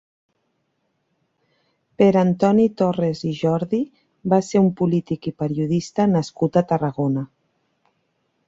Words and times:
Pere 2.01 2.21
Antoni 2.21 2.65
Torres 2.81 3.21
i 3.33 3.33
Jordi 3.41 3.83
va 4.35 4.41
ser 4.51 4.65
un 4.65 4.73
polític 4.83 5.31
i 5.33 5.37
periodista 5.43 6.09
nascut 6.15 6.59
a 6.63 6.69
Tarragona. 6.73 7.29